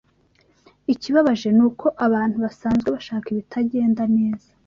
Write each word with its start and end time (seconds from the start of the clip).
Ikibabaje 0.93 1.49
ni 1.57 1.63
uko 1.67 1.85
abantu 2.05 2.35
basanzwe 2.45 2.87
bashaka 2.95 3.25
ibitagenda 3.33 4.03
neza 4.17 4.47